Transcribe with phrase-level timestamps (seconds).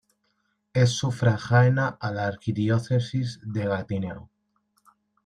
[0.73, 4.27] Es sufragánea a la Arquidiócesis de Gatineau.